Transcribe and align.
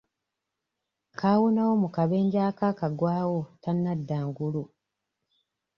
Kaawonawo 1.19 1.73
mu 1.81 1.87
kabenje 1.95 2.39
akaakagwawo 2.49 3.39
tanadda 3.63 4.17
ngulu. 4.27 4.63